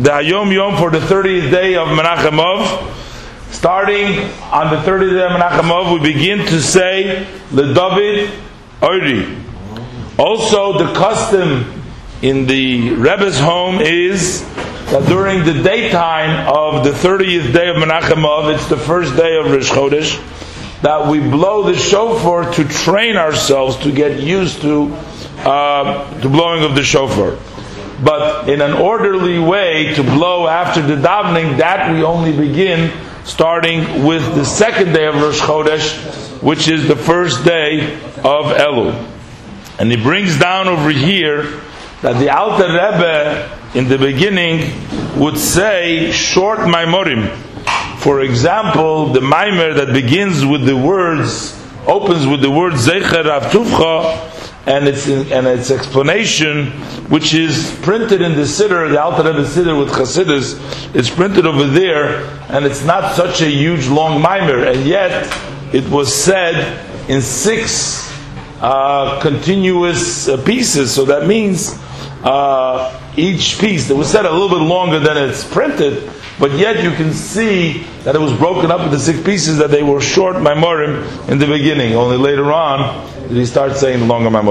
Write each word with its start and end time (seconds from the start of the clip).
the 0.00 0.08
Hayom 0.08 0.50
Yom 0.50 0.78
for 0.78 0.90
the 0.90 0.98
30th 0.98 1.50
day 1.50 1.74
of 1.74 1.88
Menachem 1.88 2.38
Av. 2.38 3.52
Starting 3.52 4.06
on 4.50 4.70
the 4.70 4.80
30th 4.80 5.10
day 5.10 5.24
of 5.24 5.32
Menachem 5.32 5.70
Av, 5.70 5.92
we 5.92 6.14
begin 6.14 6.38
to 6.46 6.58
say 6.58 7.28
the 7.50 7.74
David 7.74 8.30
Oiri. 8.80 9.38
Also, 10.18 10.78
the 10.78 10.90
custom 10.94 11.82
in 12.22 12.46
the 12.46 12.94
Rebbe's 12.94 13.38
home 13.38 13.82
is 13.82 14.42
that 14.86 15.06
during 15.06 15.44
the 15.44 15.62
daytime 15.62 16.48
of 16.48 16.82
the 16.82 16.92
30th 16.92 17.52
day 17.52 17.68
of 17.68 17.76
Menachem 17.76 18.24
Av, 18.24 18.48
it's 18.54 18.70
the 18.70 18.78
first 18.78 19.14
day 19.16 19.36
of 19.36 19.52
Rosh 19.52 19.68
Chodesh, 19.68 20.80
that 20.80 21.10
we 21.10 21.20
blow 21.20 21.70
the 21.70 21.76
shofar 21.76 22.50
to 22.54 22.64
train 22.64 23.16
ourselves 23.16 23.76
to 23.76 23.92
get 23.92 24.18
used 24.18 24.62
to 24.62 24.94
uh, 25.40 26.10
the 26.20 26.28
blowing 26.30 26.64
of 26.64 26.74
the 26.74 26.82
shofar 26.82 27.36
but 28.04 28.48
in 28.48 28.60
an 28.60 28.72
orderly 28.72 29.38
way 29.38 29.94
to 29.94 30.02
blow 30.02 30.46
after 30.46 30.82
the 30.82 30.96
davening, 30.96 31.58
that 31.58 31.92
we 31.92 32.02
only 32.02 32.36
begin 32.36 32.92
starting 33.24 34.04
with 34.04 34.34
the 34.34 34.44
second 34.44 34.92
day 34.92 35.06
of 35.06 35.14
Rosh 35.14 35.40
Chodesh, 35.40 36.42
which 36.42 36.68
is 36.68 36.88
the 36.88 36.96
first 36.96 37.44
day 37.44 37.94
of 38.18 38.46
Elul. 38.56 39.06
And 39.78 39.90
he 39.90 39.96
brings 39.96 40.38
down 40.38 40.68
over 40.68 40.90
here 40.90 41.60
that 42.02 42.18
the 42.18 42.34
Alter 42.34 42.68
Rebbe 42.68 43.58
in 43.74 43.88
the 43.88 43.98
beginning 43.98 44.72
would 45.18 45.38
say 45.38 46.10
short 46.10 46.60
Maimorim. 46.60 47.36
For 47.98 48.22
example, 48.22 49.12
the 49.12 49.20
Maimer 49.20 49.76
that 49.76 49.92
begins 49.92 50.44
with 50.44 50.64
the 50.64 50.76
words, 50.76 51.54
opens 51.86 52.26
with 52.26 52.40
the 52.40 52.50
word 52.50 52.72
Zecher 52.72 53.24
Rav 53.26 53.44
Tuvcha, 53.52 54.49
and 54.66 54.86
its 54.86 55.06
and 55.08 55.46
its 55.46 55.70
explanation, 55.70 56.66
which 57.08 57.34
is 57.34 57.76
printed 57.82 58.20
in 58.20 58.32
the 58.32 58.42
Siddur, 58.42 58.90
the 58.90 59.00
Alter 59.00 59.22
Rebbe 59.22 59.44
Siddur 59.44 59.78
with 59.78 59.92
Chassidus, 59.92 60.94
it's 60.94 61.10
printed 61.10 61.46
over 61.46 61.64
there, 61.66 62.24
and 62.50 62.66
it's 62.66 62.84
not 62.84 63.14
such 63.14 63.40
a 63.40 63.48
huge 63.48 63.88
long 63.88 64.22
Maimer, 64.22 64.70
and 64.70 64.84
yet 64.86 65.26
it 65.72 65.88
was 65.90 66.14
said 66.14 66.86
in 67.08 67.22
six 67.22 68.09
uh, 68.60 69.20
continuous 69.20 70.28
uh, 70.28 70.42
pieces. 70.44 70.92
So 70.92 71.04
that 71.06 71.26
means 71.26 71.78
uh, 72.22 73.00
each 73.16 73.58
piece 73.58 73.88
that 73.88 73.96
was 73.96 74.10
said 74.10 74.26
a 74.26 74.30
little 74.30 74.48
bit 74.48 74.64
longer 74.64 75.00
than 75.00 75.16
it's 75.16 75.44
printed. 75.44 76.10
But 76.38 76.52
yet 76.52 76.82
you 76.82 76.90
can 76.92 77.12
see 77.12 77.82
that 78.04 78.14
it 78.14 78.18
was 78.18 78.32
broken 78.32 78.70
up 78.70 78.80
into 78.80 78.98
six 78.98 79.22
pieces, 79.22 79.58
that 79.58 79.70
they 79.70 79.82
were 79.82 80.00
short 80.00 80.36
Maimorim 80.36 81.28
in 81.28 81.38
the 81.38 81.46
beginning. 81.46 81.94
Only 81.94 82.16
later 82.16 82.50
on 82.50 83.06
did 83.28 83.36
he 83.36 83.44
start 83.44 83.76
saying 83.76 84.08
longer 84.08 84.30
Maimorim. 84.30 84.48